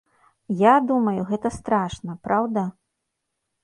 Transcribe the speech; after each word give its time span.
Я 0.61 0.71
думаю, 0.93 1.27
гэта 1.31 1.53
страшна, 1.59 2.19
праўда? 2.29 2.69